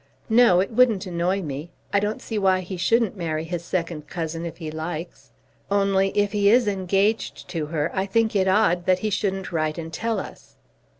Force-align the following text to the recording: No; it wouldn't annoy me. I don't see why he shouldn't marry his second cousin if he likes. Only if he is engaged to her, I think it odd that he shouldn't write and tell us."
No; 0.31 0.59
it 0.61 0.71
wouldn't 0.71 1.05
annoy 1.05 1.43
me. 1.43 1.69
I 1.93 1.99
don't 1.99 2.23
see 2.23 2.39
why 2.39 2.61
he 2.61 2.75
shouldn't 2.75 3.15
marry 3.15 3.43
his 3.43 3.63
second 3.63 4.07
cousin 4.07 4.47
if 4.47 4.57
he 4.57 4.71
likes. 4.71 5.29
Only 5.69 6.09
if 6.17 6.31
he 6.31 6.49
is 6.49 6.67
engaged 6.67 7.47
to 7.49 7.67
her, 7.67 7.91
I 7.93 8.07
think 8.07 8.35
it 8.35 8.47
odd 8.47 8.87
that 8.87 8.97
he 9.05 9.11
shouldn't 9.11 9.51
write 9.51 9.77
and 9.77 9.93
tell 9.93 10.19
us." 10.19 10.55